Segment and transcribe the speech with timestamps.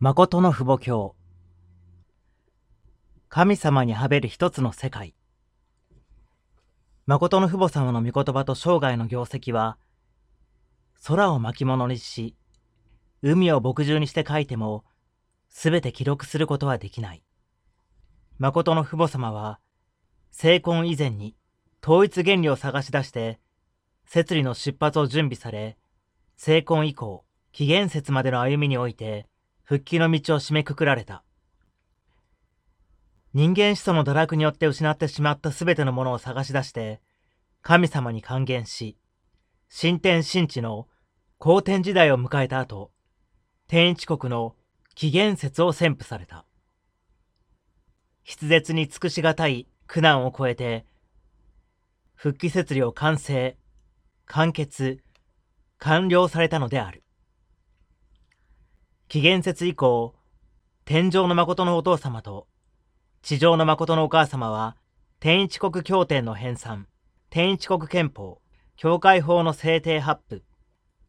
[0.00, 1.14] 誠の父母教
[3.28, 5.14] 神様にはべる一つの世界。
[7.06, 9.78] 誠の父母様の御言葉と生涯の業績は
[11.06, 12.34] 空を巻物にし
[13.22, 14.84] 海を牧獣にして書いても
[15.48, 17.22] すべて記録することはできない。
[18.38, 19.60] 誠の父母様は
[20.32, 21.36] 成婚以前に
[21.84, 23.38] 統一原理を探し出して
[24.06, 25.78] 摂理の出発を準備され
[26.36, 29.28] 成婚以降紀元節までの歩みにおいて
[29.64, 31.24] 復帰の道を締めくくられた。
[33.32, 37.00] 人間始祖の堕落によって失ってしまったすべてのものを探し出して、
[37.62, 38.98] 神様に還元し、
[39.68, 40.86] 新天新地の
[41.38, 42.92] 後天時代を迎えた後、
[43.66, 44.54] 天一国の
[44.94, 46.44] 紀元節を宣布された。
[48.24, 50.86] 筆舌に尽くしがたい苦難を超えて、
[52.14, 53.56] 復帰設理を完成、
[54.26, 55.02] 完結、
[55.78, 57.03] 完了されたのである。
[59.14, 60.12] 紀元節以降、
[60.84, 62.48] 天上の誠のお父様と
[63.22, 64.76] 地上の誠のお母様は、
[65.20, 66.86] 天一国協定の編纂、
[67.30, 68.40] 天一国憲法、
[68.74, 70.42] 教会法の制定発布、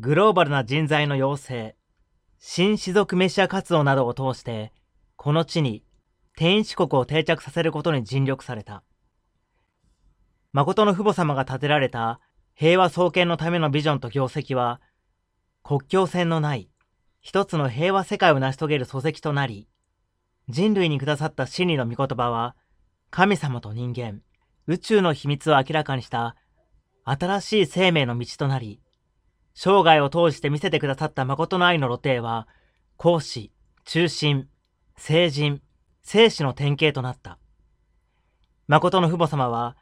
[0.00, 1.76] グローバルな人材の養成、
[2.38, 4.74] 新種族メシア活動などを通して、
[5.16, 5.82] この地に
[6.36, 8.82] 天一国を定着させることに尽力された。
[10.52, 12.20] 誠の父母様が建てられた
[12.52, 14.82] 平和創建のためのビジョンと業績は、
[15.62, 16.68] 国境線のない
[17.24, 19.66] 一つの平和世界を成し遂げる礎石となり、
[20.50, 22.54] 人類にくださった真理の御言葉は、
[23.10, 24.20] 神様と人間、
[24.66, 26.36] 宇宙の秘密を明らかにした
[27.04, 28.78] 新しい生命の道となり、
[29.54, 32.46] 生涯を通して見せてくださった誠の愛の露呈は、
[32.98, 33.50] 講師、
[33.86, 34.46] 中心、
[34.98, 35.62] 聖人、
[36.02, 37.38] 生死の典型となった。
[38.68, 39.78] 誠の父母様は、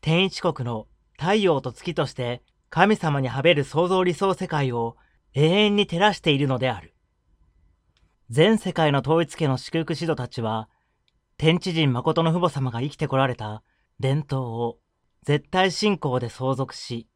[0.00, 0.86] 天一国の
[1.18, 4.96] 太陽と月として神様にはべる創造理想世界を
[5.34, 6.94] 永遠に照らしているのである。
[8.30, 10.68] 全世界の統一家の祝福指導たちは、
[11.36, 13.62] 天地人誠の父母様が生きてこられた
[14.00, 14.78] 伝統を
[15.22, 17.08] 絶対信仰で相続し、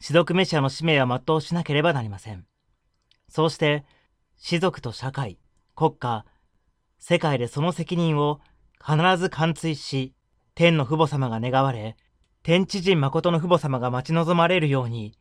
[0.00, 2.46] 士族メシアの使命は全うしなければなりません。
[3.28, 3.84] そうして、
[4.36, 5.38] 士族と社会、
[5.74, 6.24] 国家、
[6.98, 8.40] 世界でその責任を
[8.80, 10.14] 必ず貫通し、
[10.54, 11.96] 天の父母様が願われ、
[12.42, 15.16] 天地人誠の父母様が待ち望まれるように、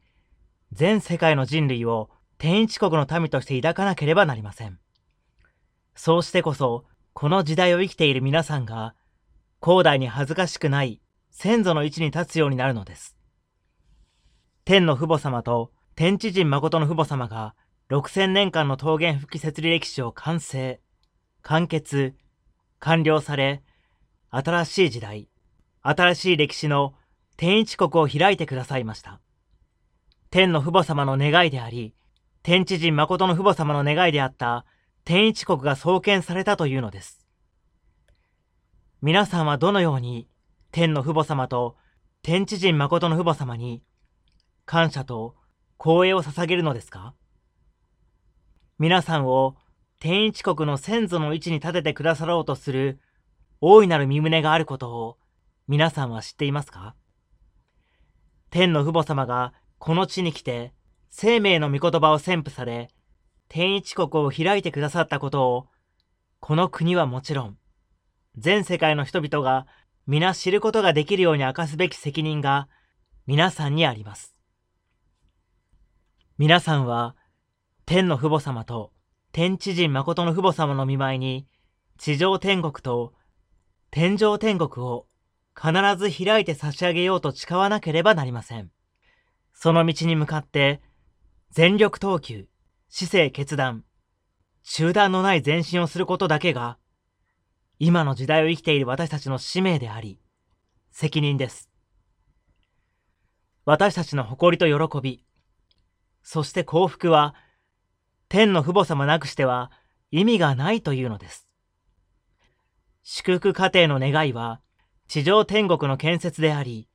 [0.73, 4.79] 全世界の人類を天一国の民として抱かなければなりません。
[5.95, 8.95] そうしてこそ、この時代を生きている皆さんが、
[9.61, 13.15] 広大に恥ずかしくない先祖の位置に立つようになるのです。
[14.65, 17.55] 天の父母様と天地人誠の父母様が
[17.89, 20.81] 6000年間の桃源復帰設理歴史を完成、
[21.43, 22.15] 完結、
[22.79, 23.61] 完了され、
[24.31, 25.29] 新しい時代、
[25.81, 26.93] 新しい歴史の
[27.37, 29.19] 天一国を開いてくださいました。
[30.33, 31.93] 天の父母様の願いであり、
[32.41, 34.65] 天地人誠の父母様の願いであった
[35.05, 37.27] 天一国が創建されたというのです。
[39.03, 40.27] 皆さんはどのように
[40.71, 41.75] 天の父母様と
[42.23, 43.83] 天地人誠の父母様に
[44.65, 45.35] 感謝と
[45.79, 47.13] 光栄を捧げるのですか？
[48.79, 49.55] 皆さんを
[49.99, 52.99] 天一国の先祖の位置に立ててくださろうとする
[53.61, 55.17] 大いなる身旨があることを
[55.67, 56.95] 皆さんは知っていますか？
[58.49, 59.53] 天の父母様が
[59.85, 60.73] この地に来て、
[61.09, 62.87] 生命の御言葉を宣布され、
[63.49, 65.67] 天一国を開いてくださったことを、
[66.39, 67.57] この国はもちろん、
[68.37, 69.67] 全世界の人々が
[70.07, 72.69] 皆知ることができるように明かすべき責任が
[73.27, 74.33] 皆さんにあります。
[76.37, 77.17] 皆さんは、
[77.85, 78.93] 天の父母様と
[79.33, 81.45] 天地人誠の父母様の見舞いに、
[81.97, 83.11] 地上天国と
[83.91, 85.07] 天上天国を
[85.53, 88.71] 必ず開いて差し上げようと誓わなければなりません。
[89.53, 90.81] その道に向かって、
[91.51, 92.47] 全力投球、
[92.89, 93.83] 姿勢決断、
[94.63, 96.77] 中断のない前進をすることだけが、
[97.79, 100.19] 今の時代を生きている私たちの使命であり、
[100.91, 101.69] 責任です。
[103.65, 105.23] 私たちの誇りと喜び、
[106.21, 107.35] そして幸福は、
[108.29, 109.71] 天の父母様なくしては
[110.11, 111.47] 意味がないというのです。
[113.03, 114.61] 祝福家庭の願いは、
[115.07, 116.87] 地上天国の建設であり、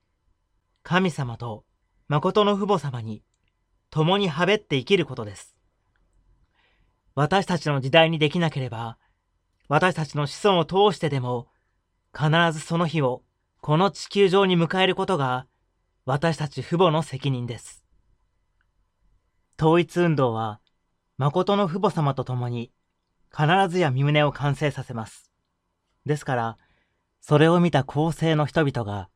[0.83, 1.65] 神様と
[2.09, 3.23] 誠の父母様に
[3.91, 5.55] 共にはべって生きることです。
[7.15, 8.97] 私たちの時代にできなければ、
[9.69, 11.49] 私たちの子孫を通してでも、
[12.17, 13.23] 必ずその日を
[13.61, 15.47] この地球上に迎えることが、
[16.07, 17.85] 私たち父母の責任です。
[19.61, 20.61] 統一運動は、
[21.19, 22.71] 誠の父母様と共に、
[23.31, 25.31] 必ずや身旨を完成させます。
[26.07, 26.57] ですから、
[27.21, 29.11] それを見た公正の人々が、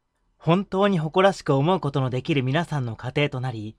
[0.45, 3.77] 本当に誇らしく思うことのできる皆さんの家庭となり、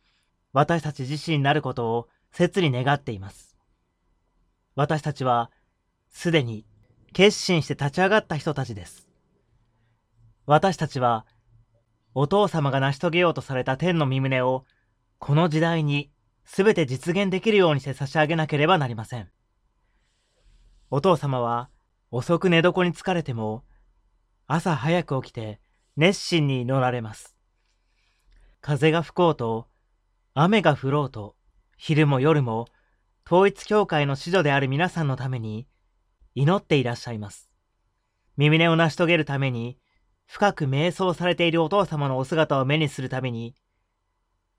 [0.53, 3.57] 私たち自身になることを切に願っています。
[4.73, 5.51] 私たちは
[6.09, 6.65] すでに
[7.11, 9.09] 決心して立ち上がった人たちです。
[10.45, 11.25] 私たちは
[12.13, 14.63] お父様が成し遂げようとされた天の身旨を
[15.19, 16.11] この時代に
[16.45, 19.29] 全て実現できるようにして差し上げなければなりません。
[20.89, 21.69] お父様は
[22.09, 23.65] 遅く寝床に疲れても
[24.47, 25.59] 朝早く起きて
[25.95, 27.35] 熱心に祈られます。
[28.61, 29.67] 風が吹こうと
[30.33, 31.35] 雨が降ろうと
[31.77, 32.67] 昼も夜も
[33.25, 35.67] 統一教会の子女である皆さんのために
[36.33, 37.49] 祈っていらっしゃいます。
[38.37, 39.77] 耳根を成し遂げるために
[40.25, 43.55] 深く瞑想されているお父様のお姿を目にするために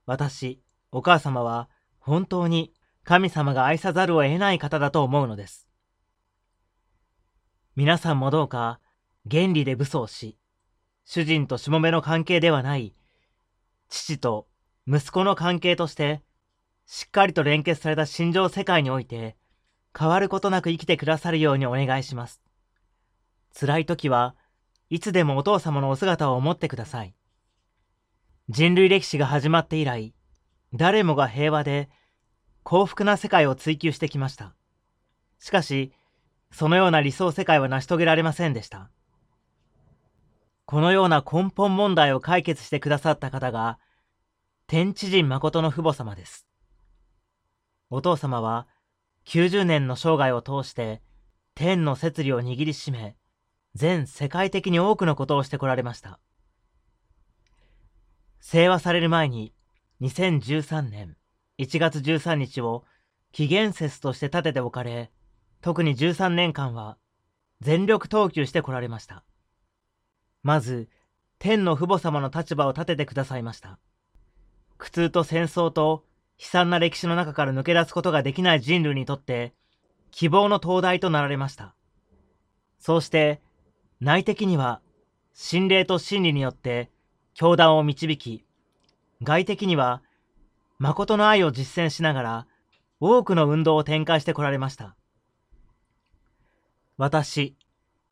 [0.06, 0.60] 私、
[0.92, 2.72] お母様は本当に
[3.04, 5.66] 神様が愛さざるを得ない方だと思うのです。
[7.75, 8.80] 皆さんもどうか
[9.28, 10.38] 原理で武装し、
[11.04, 12.94] 主人としもべの関係ではない、
[13.88, 14.46] 父と
[14.86, 16.22] 息子の関係として、
[16.86, 19.36] しっかりと連結された心情世界において、
[19.98, 22.40] 変わることなく生きてくださるようにお願いします。
[23.58, 24.34] 辛い時は
[24.90, 27.14] いつでもお父様のお姿を思ってください。
[28.48, 30.14] 人類歴史が始まって以来、
[30.72, 31.88] 誰もが平和で
[32.62, 34.54] 幸福な世界を追求してきました。
[35.38, 35.92] しかし、
[36.50, 38.90] そのような理想世界は成し遂げられませんでした。
[40.66, 43.78] このような根本問題を解決してくださった方が、
[44.66, 46.46] 天地人誠の父母様です。
[47.90, 48.66] お父様は
[49.26, 51.02] 90年の生涯を通して
[51.55, 53.16] 天の摂理を握りしめ、
[53.75, 56.19] 全世界的に多くのことをしてこられました。
[58.40, 59.52] 清和される前に
[60.00, 61.16] 2013年
[61.58, 62.84] 1月13日を
[63.32, 65.11] 紀元節として立てておかれ、
[65.61, 66.96] 特に13年間は
[67.61, 69.25] 全力投球してこられました。
[70.44, 70.88] まず、
[71.38, 73.79] 天の父母様の立場を立ててくださいました。
[74.79, 76.05] 苦痛と戦争と
[76.38, 79.55] 悲惨な歴史の中から抜け出すことができない人類にとって、
[80.11, 81.75] 希望の灯台となられました。
[82.79, 83.41] そうして、
[84.00, 84.82] 内的には、
[85.32, 86.90] 心霊と真理によって
[87.32, 88.44] 教団を導き、
[89.23, 90.02] 外的には、
[90.79, 92.47] 誠の愛を実践しながら、
[93.00, 94.94] 多くの運動を展開してこられました。
[96.99, 97.56] 私、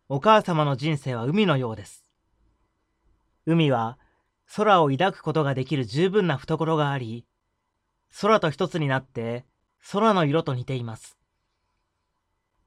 [0.08, 2.01] お母様の人生は海のようです。
[3.44, 3.98] 海は
[4.54, 7.26] 空を抱くことができる十分な懐があり、
[8.20, 9.44] 空と一つになって
[9.90, 11.18] 空の色と似ています。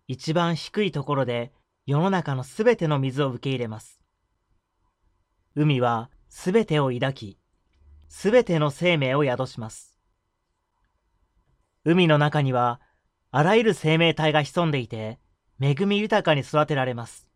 [0.08, 1.54] 一番低いところで
[1.86, 4.00] 世の中のすべての水を受け入れます。
[5.56, 7.40] 海はすべてを抱き、
[8.10, 9.96] すべての生命を宿します。
[11.86, 12.82] 海の中には
[13.32, 15.20] あらゆる生命体が潜んでいて、
[15.62, 17.28] 恵み豊かに育てられます。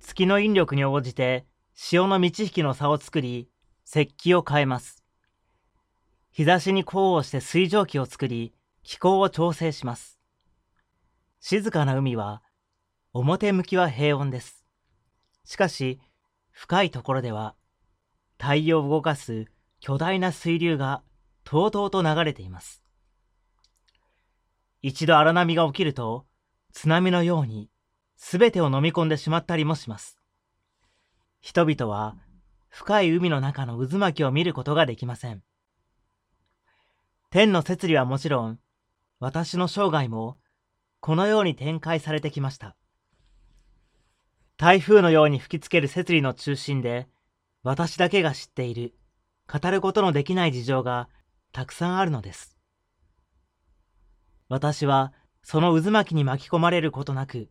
[0.00, 1.46] 月の引力に応じて
[1.76, 3.48] 潮の満ち引きの差を作り、
[3.84, 5.02] 石器を変えます。
[6.30, 8.54] 日差しに降をして水蒸気を作り、
[8.84, 10.20] 気候を調整します。
[11.40, 12.42] 静かな海は、
[13.12, 14.64] 表向きは平穏です。
[15.44, 16.00] しかし、
[16.52, 17.56] 深いところでは、
[18.38, 19.46] 太陽を動かす
[19.80, 21.02] 巨大な水流が
[21.42, 22.84] とうとうと流れています。
[24.80, 26.24] 一度荒波が起きると、
[26.72, 27.68] 津波のように
[28.16, 30.23] 全てを飲み込んでしまったりもします。
[31.44, 32.16] 人々は
[32.70, 35.42] 深い海の中の渦巻きを見ることができません。
[37.28, 38.58] 天の摂理はもちろん、
[39.20, 40.38] 私の生涯も
[41.00, 42.76] このように展開されてきました。
[44.56, 47.08] 台風のように吹きつける摂理の中心で、
[47.62, 48.94] 私だけが知っている、
[49.46, 51.10] 語ることのできない事情が
[51.52, 52.56] たくさんあるのです。
[54.48, 57.50] 私はその渦巻きに巻き込まれることなく、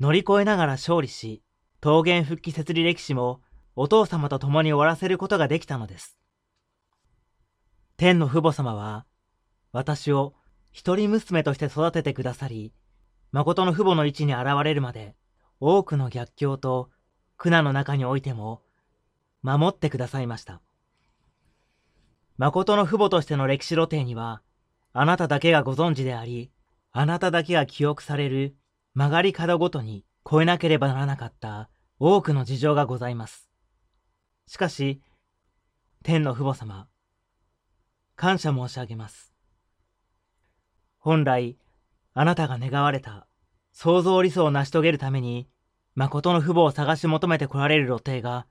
[0.00, 1.42] 乗り越えながら勝利し、
[1.84, 3.42] 桃源復帰設理歴史も
[3.76, 6.16] お父様と共に終わらせることができたのです。
[7.98, 9.04] 天の父母様は、
[9.70, 10.32] 私を
[10.72, 12.72] 一人娘として育ててくださり、
[13.32, 15.14] 誠の父母の位置に現れるまで、
[15.60, 16.88] 多くの逆境と
[17.36, 18.62] 苦難の中においても、
[19.42, 20.62] 守ってくださいました。
[22.38, 24.40] 誠の父母としての歴史露呈には、
[24.94, 26.50] あなただけがご存知であり、
[26.92, 28.56] あなただけが記憶される
[28.94, 31.68] 曲がり角ごとに超えなければならなかった
[32.06, 33.48] 多くの事情がございます。
[34.46, 35.00] しかし、
[36.02, 36.86] 天の父母様、
[38.14, 39.32] 感謝申し上げます。
[40.98, 41.56] 本来、
[42.12, 43.26] あなたが願われた
[43.72, 45.48] 創造理想を成し遂げるために、
[45.94, 48.46] 誠の父母を探し求めて来られる露呈が、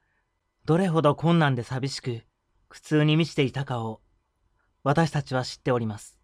[0.65, 2.23] どれほど困難で寂しく、
[2.69, 4.01] 苦痛に満ちていたかを、
[4.81, 6.17] 私たちは知っております。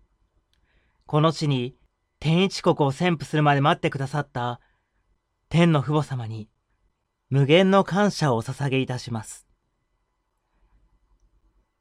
[1.05, 1.75] この地に
[2.19, 4.59] 天一国を宣布するまで待ってくださった
[5.47, 6.49] 天の父母様に
[7.29, 9.45] 無限の感謝をお捧げいたします。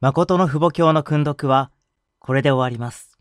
[0.01, 1.71] 誠の父母教の訓読は
[2.19, 3.19] これで終わります。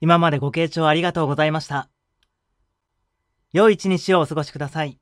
[0.00, 1.88] 今までご清聴ありがとうございました。
[3.52, 5.00] 良い一日をお過ごしください。